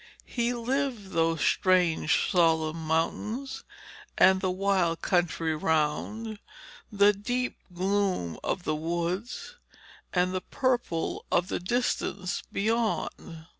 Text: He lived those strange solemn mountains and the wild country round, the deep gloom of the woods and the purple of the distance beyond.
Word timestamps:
He 0.25 0.51
lived 0.55 1.11
those 1.11 1.41
strange 1.41 2.31
solemn 2.31 2.87
mountains 2.87 3.63
and 4.17 4.41
the 4.41 4.49
wild 4.49 5.03
country 5.03 5.55
round, 5.55 6.39
the 6.91 7.13
deep 7.13 7.55
gloom 7.71 8.39
of 8.43 8.63
the 8.63 8.73
woods 8.75 9.57
and 10.11 10.33
the 10.33 10.41
purple 10.41 11.25
of 11.31 11.49
the 11.49 11.59
distance 11.59 12.41
beyond. 12.51 13.45